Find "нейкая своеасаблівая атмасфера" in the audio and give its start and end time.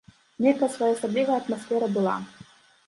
0.45-1.95